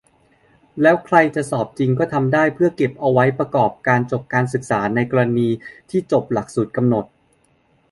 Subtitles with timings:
[0.81, 5.49] แล้วใครจะสอบจริง ก็ทำได้ เพื่อเก็บเอาไว้ประกอบการจบการศึกษา ในกรณี
[5.89, 7.05] ที่หลักสูตรกำหนด